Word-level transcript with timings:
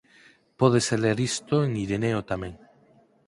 pódese 0.59 0.95
ler 1.03 1.17
isto 1.31 1.55
en 1.67 1.71
Ireneo 1.83 2.19
tamén 2.31 2.53